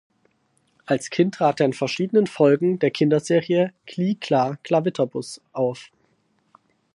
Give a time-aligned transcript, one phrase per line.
[0.87, 5.91] Als Kind trat er in verschiedenen Folgen der Kinderserie "Kli-Kla-Klawitterbus" auf.